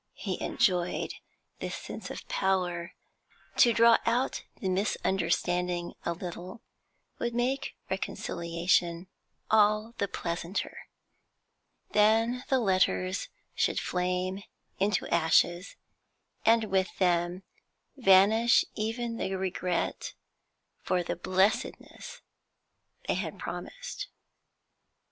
[0.15, 1.13] He enjoyed
[1.59, 2.95] this sense of power;
[3.57, 6.63] to draw out the misunderstanding a little
[7.19, 9.09] would make reconciliation
[9.51, 10.87] all the pleasanter.
[11.91, 14.41] Then the letters should flame
[14.79, 15.75] into ashes,
[16.47, 17.43] and with them
[17.95, 20.15] vanish even the regret
[20.81, 22.21] for the blessedness
[23.07, 24.07] they had promised.